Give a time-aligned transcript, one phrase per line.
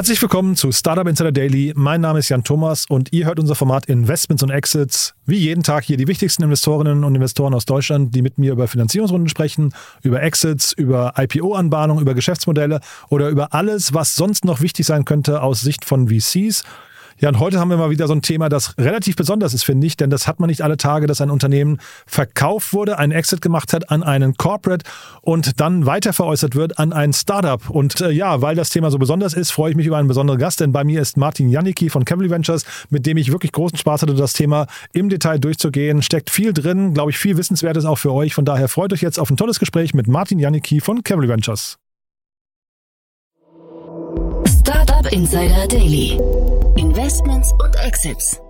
[0.00, 1.74] Herzlich willkommen zu Startup Insider Daily.
[1.76, 5.12] Mein Name ist Jan Thomas und ihr hört unser Format Investments und Exits.
[5.26, 8.66] Wie jeden Tag hier die wichtigsten Investorinnen und Investoren aus Deutschland, die mit mir über
[8.66, 14.86] Finanzierungsrunden sprechen, über Exits, über IPO-Anbahnung, über Geschäftsmodelle oder über alles, was sonst noch wichtig
[14.86, 16.64] sein könnte aus Sicht von VCs.
[17.18, 19.86] Ja, und heute haben wir mal wieder so ein Thema, das relativ besonders ist, finde
[19.86, 23.42] ich, denn das hat man nicht alle Tage, dass ein Unternehmen verkauft wurde, einen Exit
[23.42, 24.84] gemacht hat an einen Corporate
[25.20, 27.68] und dann weiter veräußert wird an ein Startup.
[27.68, 30.38] Und äh, ja, weil das Thema so besonders ist, freue ich mich über einen besonderen
[30.38, 33.76] Gast, denn bei mir ist Martin Janicki von Cavalry Ventures, mit dem ich wirklich großen
[33.76, 36.02] Spaß hatte, das Thema im Detail durchzugehen.
[36.02, 38.34] Steckt viel drin, glaube ich, viel Wissenswertes auch für euch.
[38.34, 41.78] Von daher freut euch jetzt auf ein tolles Gespräch mit Martin Janicki von Cavalry Ventures.
[45.12, 46.20] Insider Daily.
[46.76, 48.40] Investments und Exits.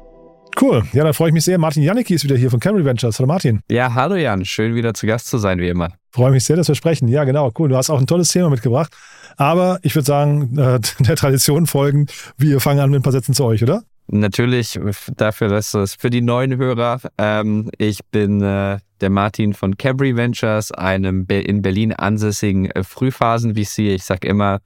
[0.60, 0.82] Cool.
[0.92, 1.56] Ja, dann freue ich mich sehr.
[1.56, 3.18] Martin Janicki ist wieder hier von Camry Ventures.
[3.18, 3.60] Hallo Martin.
[3.70, 4.44] Ja, hallo Jan.
[4.44, 5.88] Schön wieder zu Gast zu sein, wie immer.
[6.10, 7.08] Freue mich sehr, dass wir sprechen.
[7.08, 7.50] Ja, genau.
[7.58, 7.70] Cool.
[7.70, 8.92] Du hast auch ein tolles Thema mitgebracht.
[9.38, 12.08] Aber ich würde sagen, äh, der Tradition folgen.
[12.36, 13.82] Wir fangen an mit ein paar Sätzen zu euch, oder?
[14.08, 14.78] Natürlich,
[15.16, 17.00] dafür, dass es für die neuen Hörer.
[17.16, 23.94] Ähm, ich bin äh, der Martin von Camry Ventures, einem in Berlin ansässigen äh, Frühphasen-VC.
[23.94, 24.60] Ich sage immer,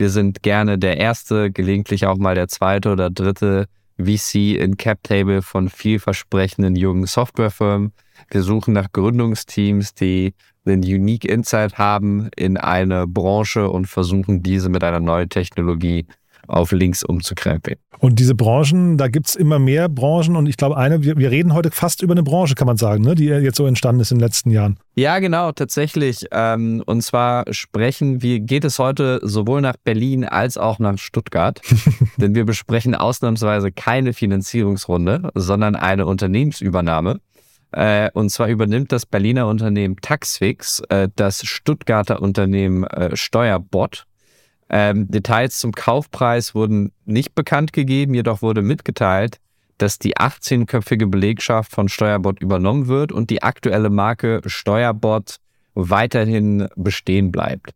[0.00, 3.66] wir sind gerne der erste, gelegentlich auch mal der zweite oder dritte
[3.98, 7.92] VC in Cap Table von vielversprechenden jungen Softwarefirmen.
[8.30, 10.32] Wir suchen nach Gründungsteams, die
[10.64, 16.06] einen Unique Insight haben in eine Branche und versuchen diese mit einer neuen Technologie
[16.46, 17.78] auf links umzukrempeln.
[17.98, 21.30] Und diese Branchen, da gibt es immer mehr Branchen und ich glaube, eine, wir, wir,
[21.30, 24.10] reden heute fast über eine Branche, kann man sagen, ne, die jetzt so entstanden ist
[24.10, 24.78] in den letzten Jahren.
[24.94, 26.26] Ja, genau, tatsächlich.
[26.32, 31.60] Ähm, und zwar sprechen wir, geht es heute sowohl nach Berlin als auch nach Stuttgart,
[32.16, 37.20] denn wir besprechen ausnahmsweise keine Finanzierungsrunde, sondern eine Unternehmensübernahme.
[37.72, 44.06] Äh, und zwar übernimmt das Berliner Unternehmen Taxfix äh, das Stuttgarter Unternehmen äh, Steuerbot
[44.70, 49.38] ähm, Details zum Kaufpreis wurden nicht bekannt gegeben, jedoch wurde mitgeteilt,
[49.78, 55.36] dass die 18-köpfige Belegschaft von Steuerbot übernommen wird und die aktuelle Marke Steuerbot
[55.74, 57.72] weiterhin bestehen bleibt.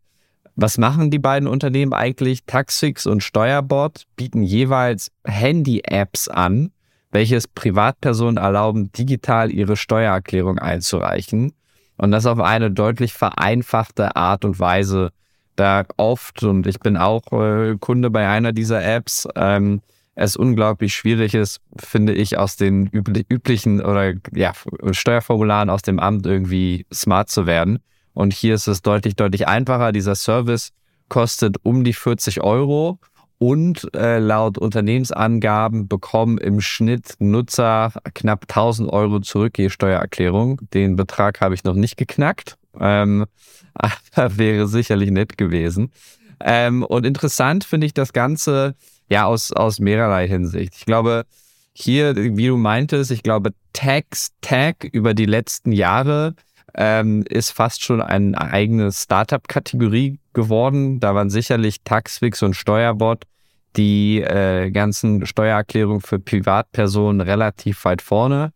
[0.57, 2.45] Was machen die beiden Unternehmen eigentlich?
[2.45, 6.71] Taxix und Steuerbot bieten jeweils Handy-Apps an,
[7.11, 11.53] welches Privatpersonen erlauben, digital ihre Steuererklärung einzureichen
[11.97, 15.11] und das auf eine deutlich vereinfachte Art und Weise
[15.57, 19.81] da oft, und ich bin auch äh, Kunde bei einer dieser Apps, ähm,
[20.17, 24.53] es unglaublich schwierig ist, finde ich, aus den üblichen oder ja,
[24.93, 27.81] Steuerformularen aus dem Amt irgendwie smart zu werden.
[28.13, 29.91] Und hier ist es deutlich, deutlich einfacher.
[29.91, 30.71] Dieser Service
[31.09, 33.01] kostet um die 40 Euro
[33.45, 40.63] und äh, laut Unternehmensangaben bekommen im Schnitt Nutzer knapp 1000 Euro zurück je Steuererklärung.
[40.73, 42.57] Den Betrag habe ich noch nicht geknackt.
[42.81, 43.27] Ähm,
[43.75, 45.93] aber wäre sicherlich nett gewesen.
[46.41, 48.77] Ähm, und interessant finde ich das Ganze
[49.11, 50.73] ja aus, aus mehrerlei Hinsicht.
[50.79, 51.27] Ich glaube,
[51.75, 56.35] hier, wie du meintest, ich glaube, Tax Tag über die letzten Jahre
[56.75, 60.99] ähm, ist fast schon eine eigene Startup-Kategorie geworden.
[60.99, 63.25] Da waren sicherlich Taxfix und Steuerbot
[63.77, 68.53] die äh, ganzen Steuererklärungen für Privatpersonen relativ weit vorne.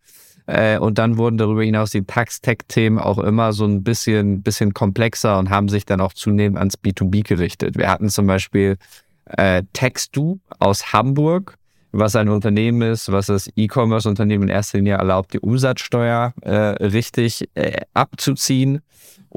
[0.47, 5.39] Äh, und dann wurden darüber hinaus die Tax-Tech-Themen auch immer so ein bisschen, bisschen komplexer
[5.39, 7.77] und haben sich dann auch zunehmend ans B2B gerichtet.
[7.77, 8.79] Wir hatten zum Beispiel
[9.27, 11.59] äh, Textu aus Hamburg,
[11.93, 17.49] was ein Unternehmen ist, was das E-Commerce-Unternehmen in erster Linie erlaubt, die Umsatzsteuer äh, richtig
[17.55, 18.81] äh, abzuziehen.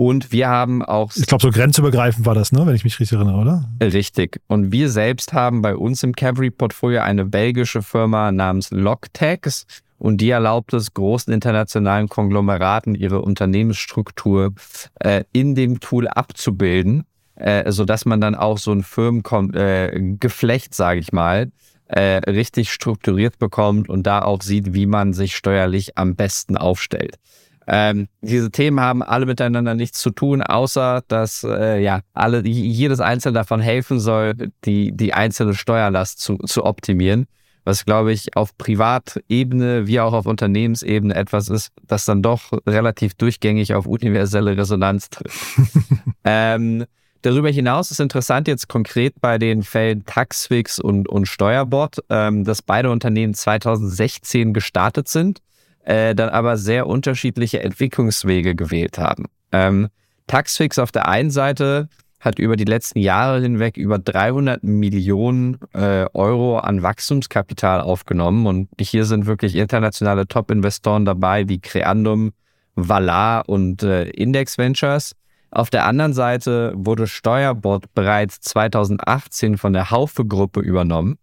[0.01, 1.12] Und wir haben auch.
[1.16, 2.66] Ich glaube, so grenzübergreifend war das, ne?
[2.66, 3.69] wenn ich mich richtig erinnere, oder?
[3.79, 4.41] Richtig.
[4.47, 9.67] Und wir selbst haben bei uns im Cavalry-Portfolio eine belgische Firma namens Logtax
[10.00, 14.56] und die erlaubt es großen internationalen Konglomeraten, ihre Unternehmensstruktur
[15.01, 17.03] äh, in dem Tool abzubilden,
[17.35, 21.51] äh, sodass man dann auch so ein Firmengeflecht, äh, sage ich mal,
[21.86, 27.19] äh, richtig strukturiert bekommt und da auch sieht, wie man sich steuerlich am besten aufstellt.
[27.68, 33.00] Ähm, diese Themen haben alle miteinander nichts zu tun, außer dass äh, ja alle jedes
[33.00, 34.34] einzelne davon helfen soll,
[34.66, 37.28] die die einzelne Steuerlast zu, zu optimieren
[37.63, 43.13] was glaube ich auf Privatebene wie auch auf Unternehmensebene etwas ist, das dann doch relativ
[43.16, 45.57] durchgängig auf universelle Resonanz trifft.
[46.24, 46.86] ähm,
[47.22, 52.62] darüber hinaus ist interessant jetzt konkret bei den Fällen Taxfix und, und Steuerbot, ähm, dass
[52.62, 55.40] beide Unternehmen 2016 gestartet sind,
[55.83, 59.25] äh, dann aber sehr unterschiedliche Entwicklungswege gewählt haben.
[59.51, 59.89] Ähm,
[60.28, 61.89] Taxfix auf der einen Seite
[62.22, 68.45] hat über die letzten Jahre hinweg über 300 Millionen äh, Euro an Wachstumskapital aufgenommen.
[68.45, 72.31] Und hier sind wirklich internationale Top-Investoren dabei, wie Creandum,
[72.75, 75.16] Valar und äh, Index Ventures.
[75.50, 81.18] Auf der anderen Seite wurde Steuerbot bereits 2018 von der Haufe-Gruppe übernommen,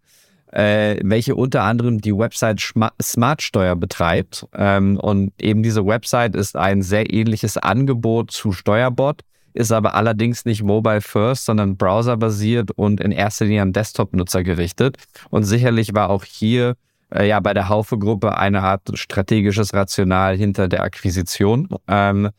[0.52, 4.46] äh, welche unter anderem die Website Smartsteuer betreibt.
[4.54, 9.22] Ähm, und eben diese Website ist ein sehr ähnliches Angebot zu Steuerbot,
[9.54, 14.96] ist aber allerdings nicht mobile first, sondern browserbasiert und in erster Linie an Desktop-Nutzer gerichtet.
[15.30, 16.76] Und sicherlich war auch hier
[17.14, 22.30] äh, ja bei der Haufe-Gruppe eine Art strategisches Rational hinter der Akquisition, ähm,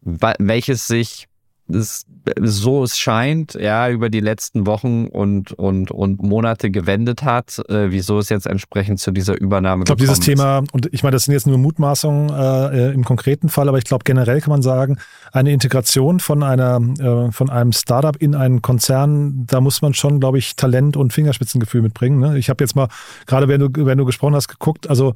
[0.00, 1.28] welches sich
[1.74, 2.06] es,
[2.40, 7.90] so es scheint, ja, über die letzten Wochen und, und, und Monate gewendet hat, äh,
[7.90, 11.24] wieso es jetzt entsprechend zu dieser Übernahme Ich glaube, dieses Thema, und ich meine, das
[11.24, 14.98] sind jetzt nur Mutmaßungen äh, im konkreten Fall, aber ich glaube, generell kann man sagen,
[15.32, 20.20] eine Integration von einer, äh, von einem Startup in einen Konzern, da muss man schon,
[20.20, 22.20] glaube ich, Talent und Fingerspitzengefühl mitbringen.
[22.20, 22.38] Ne?
[22.38, 22.88] Ich habe jetzt mal,
[23.26, 25.14] gerade wenn du, wenn du gesprochen hast, geguckt, also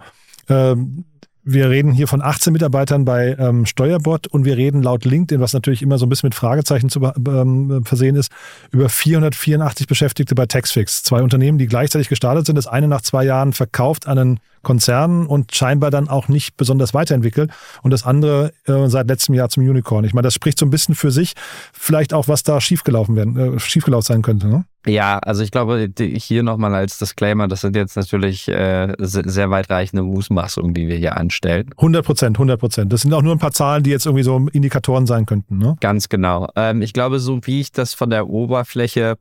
[0.48, 1.04] ähm,
[1.48, 5.52] wir reden hier von 18 Mitarbeitern bei ähm, Steuerbot und wir reden laut LinkedIn, was
[5.52, 8.32] natürlich immer so ein bisschen mit Fragezeichen zu ähm, versehen ist,
[8.72, 11.04] über 484 Beschäftigte bei Taxfix.
[11.04, 12.56] Zwei Unternehmen, die gleichzeitig gestartet sind.
[12.56, 16.94] Das eine nach zwei Jahren verkauft an einen Konzern und scheinbar dann auch nicht besonders
[16.94, 17.52] weiterentwickelt.
[17.82, 20.04] Und das andere äh, seit letztem Jahr zum Unicorn.
[20.04, 21.34] Ich meine, das spricht so ein bisschen für sich.
[21.72, 24.48] Vielleicht auch, was da schiefgelaufen werden, äh, schiefgelaufen sein könnte.
[24.48, 24.64] Ne?
[24.86, 30.02] Ja, also ich glaube, hier nochmal als Disclaimer, das sind jetzt natürlich äh, sehr weitreichende
[30.02, 31.70] Mutmaßungen, die wir hier anstellen.
[31.76, 32.92] 100 Prozent, 100 Prozent.
[32.92, 35.58] Das sind auch nur ein paar Zahlen, die jetzt irgendwie so Indikatoren sein könnten.
[35.58, 35.76] Ne?
[35.80, 36.48] Ganz genau.
[36.54, 39.16] Ähm, ich glaube, so wie ich das von der Oberfläche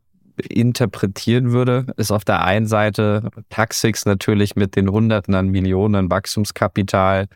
[0.50, 7.28] interpretieren würde, ist auf der einen Seite Taxix natürlich mit den Hunderten an Millionen Wachstumskapital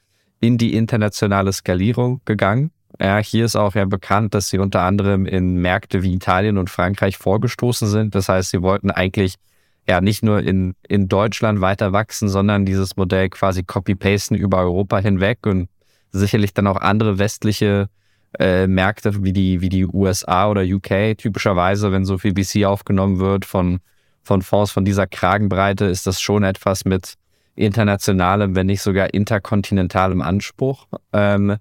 [0.42, 2.72] in die internationale Skalierung gegangen.
[3.02, 6.70] Ja, hier ist auch ja bekannt, dass sie unter anderem in Märkte wie Italien und
[6.70, 8.14] Frankreich vorgestoßen sind.
[8.14, 9.36] Das heißt, sie wollten eigentlich
[9.88, 15.00] ja nicht nur in, in Deutschland weiter wachsen, sondern dieses Modell quasi copy-pasten über Europa
[15.00, 15.70] hinweg und
[16.12, 17.90] sicherlich dann auch andere westliche
[18.38, 23.20] äh, Märkte wie die, wie die USA oder UK typischerweise, wenn so viel VC aufgenommen
[23.20, 23.80] wird von,
[24.24, 27.14] von Fonds von dieser Kragenbreite, ist das schon etwas mit
[27.56, 30.88] internationalem, wenn nicht sogar interkontinentalem Anspruch.
[31.14, 31.58] Ähm,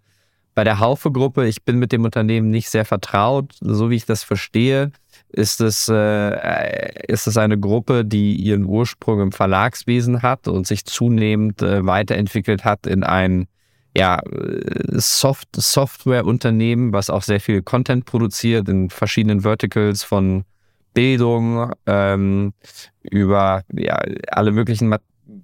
[0.58, 3.54] bei der Haufe-Gruppe, ich bin mit dem Unternehmen nicht sehr vertraut.
[3.60, 4.90] So wie ich das verstehe,
[5.28, 10.84] ist es, äh, ist es eine Gruppe, die ihren Ursprung im Verlagswesen hat und sich
[10.84, 13.46] zunehmend äh, weiterentwickelt hat in ein
[13.96, 14.20] ja,
[14.94, 20.42] Soft Softwareunternehmen, was auch sehr viel Content produziert in verschiedenen Verticals von
[20.92, 22.52] Bildung ähm,
[23.08, 23.96] über ja,
[24.26, 24.92] alle möglichen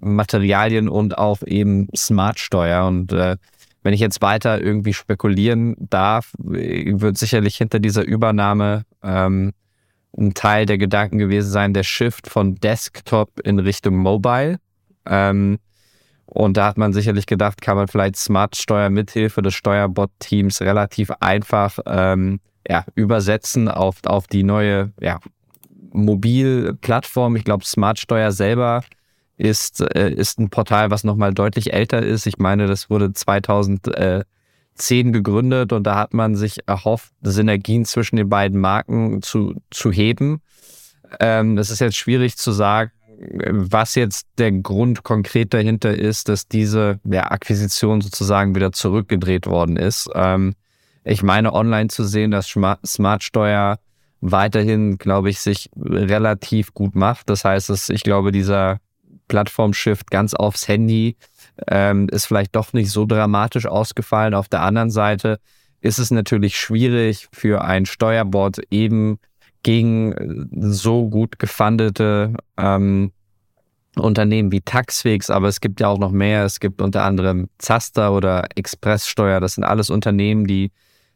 [0.01, 3.37] Materialien und auch eben Smartsteuer und äh,
[3.85, 9.53] wenn ich jetzt weiter irgendwie spekulieren darf, wird sicherlich hinter dieser Übernahme ähm,
[10.17, 14.59] ein Teil der Gedanken gewesen sein, der Shift von Desktop in Richtung Mobile.
[15.05, 15.59] Ähm,
[16.25, 21.79] und da hat man sicherlich gedacht, kann man vielleicht Smart-Steuer mithilfe des Steuerbot-Teams relativ einfach
[21.85, 25.21] ähm, ja, übersetzen auf, auf die neue ja,
[25.93, 27.37] Mobilplattform.
[27.37, 28.83] Ich glaube, Smart-Steuer selber
[29.37, 32.27] ist, äh, ist ein Portal, was nochmal deutlich älter ist.
[32.27, 34.25] Ich meine, das wurde 2010
[35.13, 40.41] gegründet und da hat man sich erhofft, Synergien zwischen den beiden Marken zu, zu heben.
[41.21, 42.91] Ähm, das ist jetzt schwierig zu sagen,
[43.49, 49.77] was jetzt der Grund konkret dahinter ist, dass diese ja, Akquisition sozusagen wieder zurückgedreht worden
[49.77, 50.09] ist.
[50.15, 50.55] Ähm,
[51.05, 53.79] ich meine online zu sehen, dass Smart Steuer
[54.21, 57.29] weiterhin, glaube ich, sich relativ gut macht.
[57.29, 58.79] Das heißt, dass ich glaube, dieser
[59.35, 61.17] Plattform-Shift ganz aufs Handy
[61.67, 64.33] ähm, ist vielleicht doch nicht so dramatisch ausgefallen.
[64.33, 65.41] Auf der anderen Seite
[65.81, 69.19] ist es natürlich schwierig für ein Steuerbord eben
[69.65, 73.11] gegen so gut gefundete ähm,
[73.97, 76.45] Unternehmen wie Taxfix, aber es gibt ja auch noch mehr.
[76.45, 79.41] Es gibt unter anderem Zaster oder Expresssteuer.
[79.41, 80.71] Das sind alles Unternehmen, die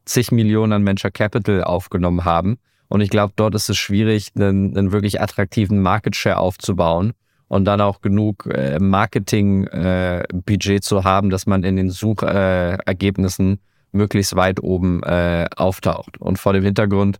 [0.06, 2.58] zig Millionen an Venture Capital aufgenommen haben.
[2.88, 7.12] Und ich glaube, dort ist es schwierig, einen, einen wirklich attraktiven Market Share aufzubauen
[7.48, 13.58] und dann auch genug äh, Marketing-Budget äh, zu haben, dass man in den Suchergebnissen äh,
[13.92, 16.20] möglichst weit oben äh, auftaucht.
[16.20, 17.18] Und vor dem Hintergrund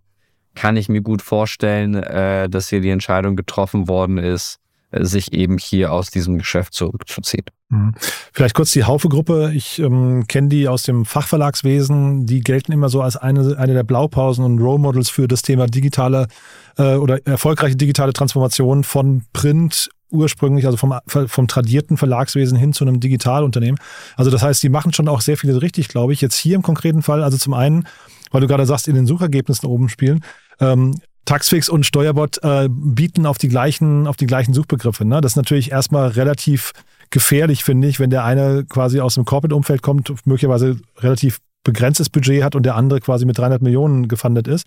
[0.54, 4.58] kann ich mir gut vorstellen, äh, dass hier die Entscheidung getroffen worden ist,
[4.90, 7.44] äh, sich eben hier aus diesem Geschäft zurückzuziehen.
[7.70, 7.94] Mhm.
[8.32, 9.52] Vielleicht kurz die Haufe-Gruppe.
[9.54, 12.26] Ich ähm, kenne die aus dem Fachverlagswesen.
[12.26, 15.66] Die gelten immer so als eine, eine der Blaupausen und Role Models für das Thema
[15.66, 16.28] digitale
[16.76, 22.84] äh, oder erfolgreiche digitale Transformation von Print ursprünglich, also vom, vom tradierten Verlagswesen hin zu
[22.84, 23.78] einem Digitalunternehmen.
[24.16, 26.20] Also das heißt, die machen schon auch sehr viele richtig, glaube ich.
[26.20, 27.86] Jetzt hier im konkreten Fall, also zum einen,
[28.30, 30.24] weil du gerade sagst, in den Suchergebnissen oben spielen,
[30.60, 35.04] ähm, Taxfix und Steuerbot äh, bieten auf die gleichen, auf die gleichen Suchbegriffe.
[35.04, 35.20] Ne?
[35.20, 36.72] Das ist natürlich erstmal relativ
[37.10, 41.38] gefährlich, finde ich, wenn der eine quasi aus dem Corporate-Umfeld kommt, möglicherweise relativ
[41.68, 44.66] begrenztes Budget hat und der andere quasi mit 300 Millionen gefundet ist.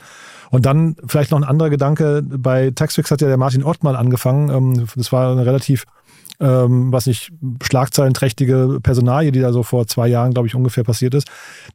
[0.52, 3.96] Und dann vielleicht noch ein anderer Gedanke, bei Taxfix hat ja der Martin Ott mal
[3.96, 4.50] angefangen.
[4.50, 5.86] Ähm, das war eine relativ
[6.40, 7.32] ähm, was nicht,
[7.64, 11.30] schlagzeilenträchtige Personalie, die da so vor zwei Jahren, glaube ich, ungefähr passiert ist.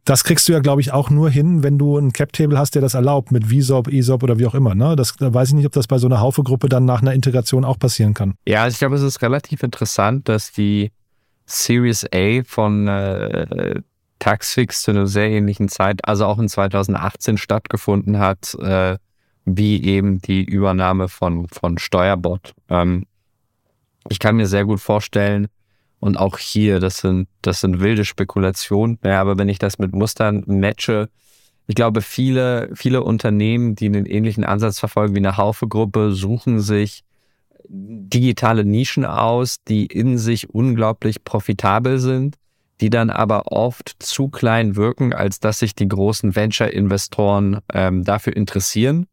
[0.04, 2.83] Das kriegst du ja, glaube ich, auch nur hin, wenn du ein Cap-Table hast, der
[2.83, 4.75] das erlaubt, mit VSOP, ESOP oder wie auch immer.
[4.75, 4.97] Ne?
[4.97, 7.64] Das da weiß ich nicht, ob das bei so einer Haufe-Gruppe dann nach einer Integration
[7.64, 8.35] auch passieren kann.
[8.47, 10.90] Ja, also ich glaube, es ist relativ interessant, dass die
[11.47, 13.80] Series A von äh,
[14.18, 18.99] Taxfix zu einer sehr ähnlichen Zeit, also auch in 2018 stattgefunden hat, äh,
[19.44, 22.54] wie eben die Übernahme von, von Steuerbot.
[22.68, 23.06] Ähm,
[24.08, 25.49] ich kann mir sehr gut vorstellen,
[25.99, 29.94] und auch hier, das sind, das sind wilde Spekulationen, ja, aber wenn ich das mit
[29.94, 31.08] Mustern matche,
[31.66, 37.02] ich glaube, viele, viele Unternehmen, die einen ähnlichen Ansatz verfolgen wie eine Haufe-Gruppe, suchen sich
[37.68, 42.37] digitale Nischen aus, die in sich unglaublich profitabel sind,
[42.80, 48.37] die dann aber oft zu klein wirken, als dass sich die großen Venture-Investoren ähm, dafür
[48.37, 49.06] interessieren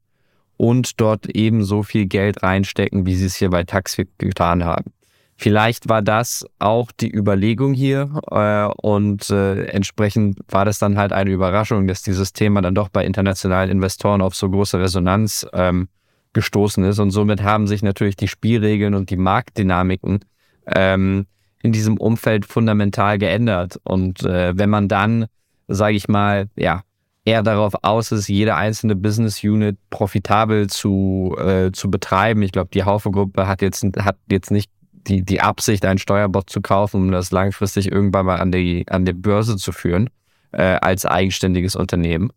[0.57, 4.91] und dort eben so viel Geld reinstecken, wie sie es hier bei Taxi getan haben.
[5.35, 11.11] Vielleicht war das auch die Überlegung hier äh, und äh, entsprechend war das dann halt
[11.11, 15.87] eine Überraschung, dass dieses Thema dann doch bei internationalen Investoren auf so große Resonanz ähm,
[16.33, 20.19] gestoßen ist und somit haben sich natürlich die Spielregeln und die Marktdynamiken
[20.67, 21.25] ähm,
[21.63, 25.25] in diesem Umfeld fundamental geändert und äh, wenn man dann,
[25.67, 26.83] sage ich mal, ja
[27.25, 32.41] eher darauf aus ist, jede einzelne Business Unit profitabel zu, äh, zu betreiben.
[32.41, 34.69] Ich glaube, die Haufe-Gruppe hat jetzt, hat jetzt nicht
[35.07, 39.05] die, die Absicht, einen Steuerbot zu kaufen, um das langfristig irgendwann mal an die, an
[39.05, 40.09] die Börse zu führen,
[40.51, 42.31] äh, als eigenständiges Unternehmen.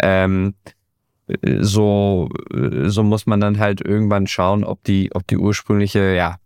[0.00, 0.54] Ähm,
[1.60, 2.28] so,
[2.86, 6.36] so muss man dann halt irgendwann schauen, ob die, ob die ursprüngliche ja,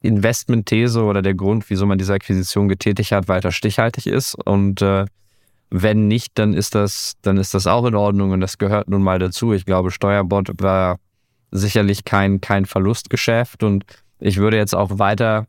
[0.00, 4.34] Investmentthese oder der Grund, wieso man diese Akquisition getätigt hat, weiter stichhaltig ist.
[4.34, 5.06] Und äh,
[5.70, 9.02] wenn nicht, dann ist das, dann ist das auch in Ordnung und das gehört nun
[9.02, 9.52] mal dazu.
[9.52, 10.98] Ich glaube, Steuerbot war
[11.50, 13.84] sicherlich kein, kein Verlustgeschäft und
[14.18, 15.46] ich würde jetzt auch weiter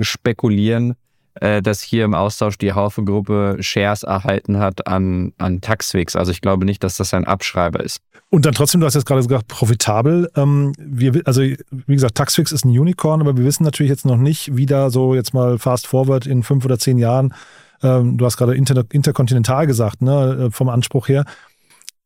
[0.00, 0.94] spekulieren, äh,
[1.40, 6.16] dass hier im Austausch die Haufe-Gruppe Shares erhalten hat an, an Taxfix.
[6.16, 8.00] Also ich glaube nicht, dass das ein Abschreiber ist.
[8.30, 10.30] Und dann trotzdem, du hast jetzt gerade gesagt, profitabel.
[10.34, 14.16] Ähm, wir, also wie gesagt, Taxfix ist ein Unicorn, aber wir wissen natürlich jetzt noch
[14.16, 17.34] nicht, wie da so jetzt mal fast forward in fünf oder zehn Jahren
[17.82, 21.24] ähm, du hast gerade inter, interkontinental gesagt, ne, äh, vom Anspruch her.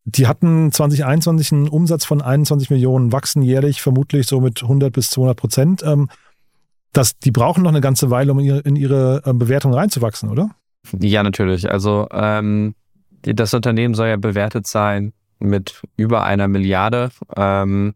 [0.05, 5.11] Die hatten 2021 einen Umsatz von 21 Millionen, wachsen jährlich vermutlich so mit 100 bis
[5.11, 5.83] 200 Prozent.
[5.85, 6.09] Ähm,
[6.93, 10.29] das, die brauchen noch eine ganze Weile, um in ihre, in ihre äh, Bewertung reinzuwachsen,
[10.29, 10.51] oder?
[10.99, 11.71] Ja, natürlich.
[11.71, 12.75] Also ähm,
[13.23, 17.11] das Unternehmen soll ja bewertet sein mit über einer Milliarde.
[17.37, 17.95] Ähm,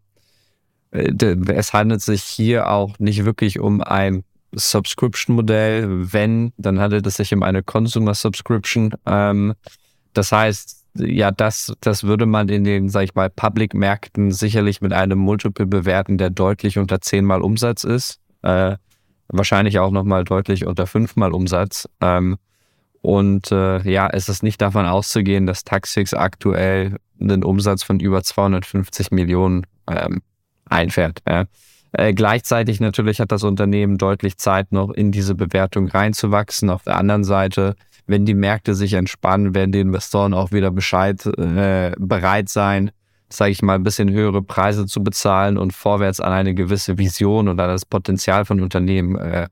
[0.91, 1.13] äh,
[1.49, 4.23] es handelt sich hier auch nicht wirklich um ein
[4.53, 6.13] Subscription-Modell.
[6.13, 8.95] Wenn, dann handelt es sich um eine Consumer-Subscription.
[9.07, 9.55] Ähm,
[10.13, 14.93] das heißt, ja, das, das würde man in den, sag ich mal, Public-Märkten sicherlich mit
[14.93, 18.21] einem Multiple bewerten, der deutlich unter zehnmal Umsatz ist.
[18.45, 18.77] Äh,
[19.29, 21.89] wahrscheinlich auch nochmal deutlich unter fünfmal Umsatz.
[22.01, 22.37] Ähm,
[23.01, 28.23] und äh, ja, es ist nicht davon auszugehen, dass Taxix aktuell einen Umsatz von über
[28.23, 30.23] 250 Millionen ähm,
[30.67, 31.21] einfährt.
[31.29, 31.45] Ja.
[31.93, 36.71] Äh, gleichzeitig natürlich hat das Unternehmen deutlich Zeit, noch in diese Bewertung reinzuwachsen.
[36.71, 41.25] Auf der anderen Seite, wenn die Märkte sich entspannen, werden die Investoren auch wieder Bescheid
[41.27, 42.91] äh, bereit sein,
[43.29, 47.49] sage ich mal, ein bisschen höhere Preise zu bezahlen und vorwärts an eine gewisse Vision
[47.49, 49.49] an das Potenzial von Unternehmen äh,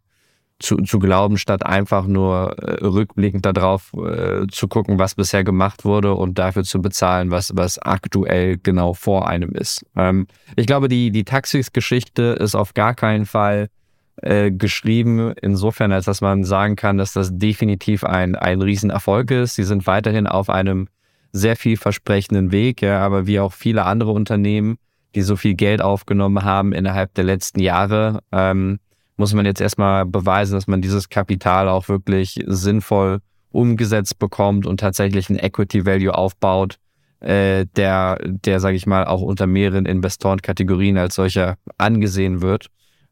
[0.63, 5.85] zu, zu glauben, statt einfach nur äh, rückblickend darauf äh, zu gucken, was bisher gemacht
[5.85, 9.85] wurde und dafür zu bezahlen, was, was aktuell genau vor einem ist.
[9.97, 10.27] Ähm,
[10.57, 13.69] ich glaube, die, die Taxis-Geschichte ist auf gar keinen Fall
[14.17, 19.57] äh, geschrieben, insofern, als dass man sagen kann, dass das definitiv ein, ein Riesenerfolg ist.
[19.57, 20.89] Sie sind weiterhin auf einem
[21.33, 24.77] sehr vielversprechenden Weg, ja, aber wie auch viele andere Unternehmen,
[25.15, 28.79] die so viel Geld aufgenommen haben innerhalb der letzten Jahre, ähm,
[29.17, 33.21] muss man jetzt erstmal beweisen, dass man dieses Kapital auch wirklich sinnvoll
[33.51, 36.77] umgesetzt bekommt und tatsächlich ein Equity Value aufbaut,
[37.21, 42.67] äh, der, der, sage ich mal, auch unter mehreren Investorenkategorien als solcher angesehen wird.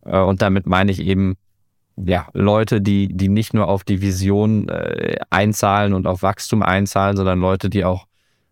[0.04, 1.36] Äh, und damit meine ich eben,
[1.96, 7.16] ja, Leute, die, die nicht nur auf die Vision äh, einzahlen und auf Wachstum einzahlen,
[7.16, 8.06] sondern Leute, die auch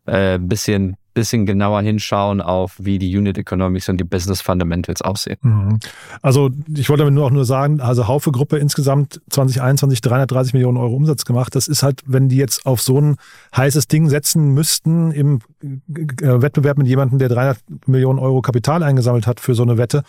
[0.08, 5.38] äh, bisschen bisschen genauer hinschauen auf, wie die Unit Economics und die Business Fundamentals aussehen.
[5.42, 5.80] Mhm.
[6.22, 10.76] Also ich wollte damit nur auch nur sagen, also Haufe Gruppe insgesamt 2021 330 Millionen
[10.76, 11.56] Euro Umsatz gemacht.
[11.56, 13.16] Das ist halt, wenn die jetzt auf so ein
[13.56, 19.26] heißes Ding setzen müssten im äh, Wettbewerb mit jemandem, der 300 Millionen Euro Kapital eingesammelt
[19.26, 20.04] hat für so eine Wette,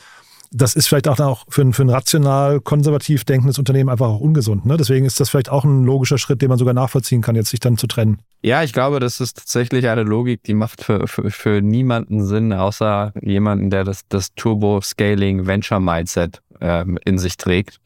[0.52, 4.20] das ist vielleicht auch, auch für, ein, für ein rational konservativ denkendes Unternehmen einfach auch
[4.20, 4.66] ungesund.
[4.66, 4.78] Ne?
[4.78, 7.60] Deswegen ist das vielleicht auch ein logischer Schritt, den man sogar nachvollziehen kann, jetzt sich
[7.60, 8.18] dann zu trennen.
[8.42, 12.52] Ja, ich glaube, das ist tatsächlich eine Logik, die macht für, für, für niemanden Sinn,
[12.52, 17.80] außer jemanden, der das, das Turbo-Scaling-Venture-Mindset ähm, in sich trägt.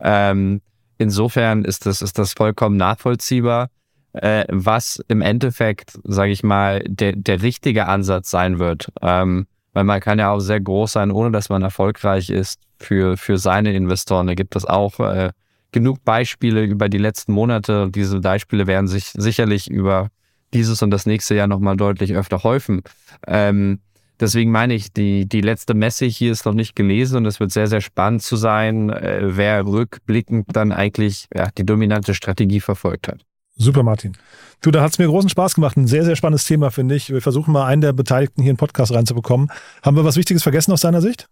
[0.00, 0.60] Ähm,
[0.98, 3.70] insofern ist das, ist das vollkommen nachvollziehbar.
[4.12, 8.90] Äh, was im Endeffekt, sage ich mal, der, der richtige Ansatz sein wird.
[9.02, 9.46] Ähm,
[9.78, 13.38] weil man kann ja auch sehr groß sein, ohne dass man erfolgreich ist für, für
[13.38, 14.26] seine Investoren.
[14.26, 15.30] Da gibt es auch äh,
[15.70, 17.88] genug Beispiele über die letzten Monate.
[17.88, 20.08] Diese Beispiele werden sich sicherlich über
[20.52, 22.82] dieses und das nächste Jahr nochmal deutlich öfter häufen.
[23.28, 23.78] Ähm,
[24.18, 27.52] deswegen meine ich, die, die letzte Messe hier ist noch nicht gelesen und es wird
[27.52, 33.06] sehr, sehr spannend zu sein, äh, wer rückblickend dann eigentlich ja, die dominante Strategie verfolgt
[33.06, 33.27] hat.
[33.58, 34.16] Super, Martin.
[34.60, 35.76] Du, da hat es mir großen Spaß gemacht.
[35.76, 37.10] Ein sehr, sehr spannendes Thema, finde ich.
[37.10, 39.50] Wir versuchen mal einen der Beteiligten hier in den Podcast reinzubekommen.
[39.82, 41.28] Haben wir was Wichtiges vergessen aus deiner Sicht?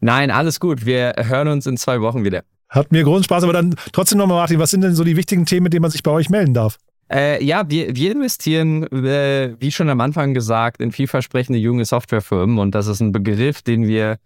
[0.00, 0.84] Nein, alles gut.
[0.84, 2.42] Wir hören uns in zwei Wochen wieder.
[2.68, 5.46] Hat mir großen Spaß, aber dann trotzdem nochmal, Martin, was sind denn so die wichtigen
[5.46, 6.76] Themen, mit denen man sich bei euch melden darf?
[7.10, 12.58] Äh, ja, wir, wir investieren, äh, wie schon am Anfang gesagt, in vielversprechende junge Softwarefirmen
[12.58, 14.18] und das ist ein Begriff, den wir,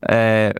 [0.00, 0.52] äh,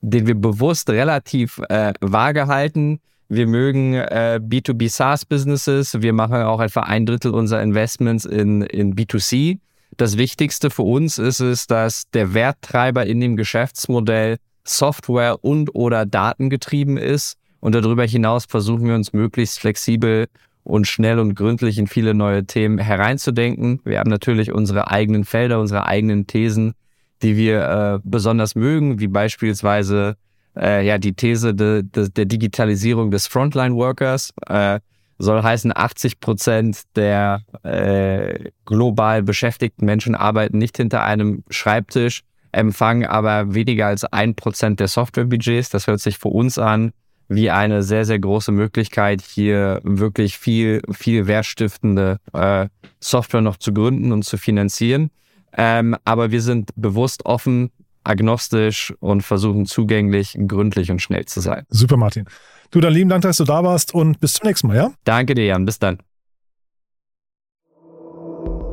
[0.00, 6.00] den wir bewusst relativ äh, vage halten wir mögen äh, B2B SaaS-Businesses.
[6.00, 9.58] Wir machen auch etwa ein Drittel unserer Investments in, in B2C.
[9.96, 16.06] Das Wichtigste für uns ist es, dass der Werttreiber in dem Geschäftsmodell Software und oder
[16.06, 17.36] datengetrieben ist.
[17.60, 20.26] Und darüber hinaus versuchen wir uns möglichst flexibel
[20.62, 23.80] und schnell und gründlich in viele neue Themen hereinzudenken.
[23.84, 26.74] Wir haben natürlich unsere eigenen Felder, unsere eigenen Thesen,
[27.22, 30.16] die wir äh, besonders mögen, wie beispielsweise
[30.58, 34.32] äh, ja, die These de, de, der Digitalisierung des Frontline-Workers.
[34.48, 34.80] Äh,
[35.18, 42.22] soll heißen, 80 Prozent der äh, global beschäftigten Menschen arbeiten nicht hinter einem Schreibtisch,
[42.52, 45.70] empfangen aber weniger als ein Prozent der Softwarebudgets.
[45.70, 46.92] Das hört sich für uns an
[47.28, 52.68] wie eine sehr, sehr große Möglichkeit, hier wirklich viel, viel wertstiftende äh,
[53.00, 55.10] Software noch zu gründen und zu finanzieren.
[55.56, 57.70] Ähm, aber wir sind bewusst offen
[58.06, 61.64] agnostisch und versuchen zugänglich, gründlich und schnell zu sein.
[61.68, 62.26] Super, Martin.
[62.70, 64.92] Du, dann lieben Dank, dass du da warst und bis zum nächsten Mal, ja?
[65.04, 65.64] Danke dir, Jan.
[65.64, 65.98] Bis dann.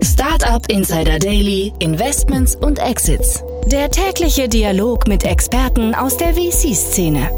[0.03, 3.43] Startup Insider Daily, Investments und Exits.
[3.67, 7.29] Der tägliche Dialog mit Experten aus der VC-Szene.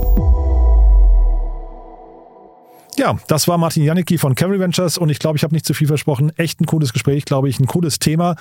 [2.97, 5.73] Ja, das war Martin Janicki von Cavalry Ventures und ich glaube, ich habe nicht zu
[5.73, 6.31] viel versprochen.
[6.37, 8.35] Echt ein cooles Gespräch, glaube ich, ein cooles Thema.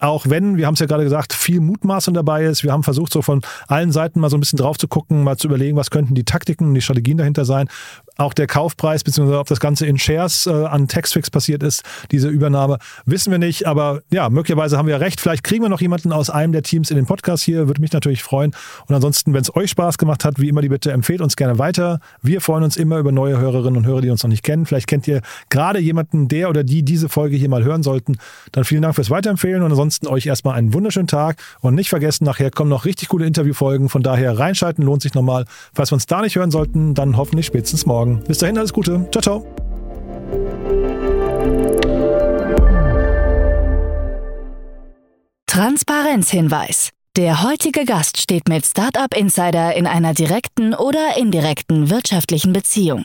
[0.00, 2.64] Auch wenn, wir haben es ja gerade gesagt, viel Mutmaßung dabei ist.
[2.64, 5.36] Wir haben versucht, so von allen Seiten mal so ein bisschen drauf zu gucken, mal
[5.36, 7.68] zu überlegen, was könnten die Taktiken und die Strategien dahinter sein.
[8.16, 12.28] Auch der Kaufpreis, beziehungsweise ob das Ganze in Shares äh, an Taxfix passiert ist, diese
[12.28, 13.66] Übernahme, wissen wir nicht.
[13.66, 15.20] Aber ja, möglicherweise haben wir recht.
[15.20, 17.68] Vielleicht kriegen wir noch jemanden aus einem der Teams in den Podcast hier.
[17.68, 18.52] Würde mich natürlich freuen.
[18.86, 21.58] Und ansonsten, wenn es euch Spaß gemacht hat, wie immer die Bitte, empfehlt uns gerne
[21.58, 22.00] weiter.
[22.22, 24.66] Wir freuen uns immer über neue Hörerinnen und Hörer, die uns noch nicht kennen.
[24.66, 28.16] Vielleicht kennt ihr gerade jemanden, der oder die diese Folge hier mal hören sollten.
[28.52, 31.42] Dann vielen Dank fürs Weiterempfehlen und ansonsten euch erstmal einen wunderschönen Tag.
[31.60, 33.88] Und nicht vergessen, nachher kommen noch richtig coole Interviewfolgen.
[33.88, 35.44] Von daher reinschalten lohnt sich nochmal.
[35.74, 38.20] Falls wir uns da nicht hören sollten, dann hoffentlich spätestens morgen.
[38.26, 39.08] Bis dahin alles Gute.
[39.10, 39.46] Ciao, ciao.
[45.46, 46.90] Transparenzhinweis.
[47.16, 53.04] Der heutige Gast steht mit Startup Insider in einer direkten oder indirekten wirtschaftlichen Beziehung.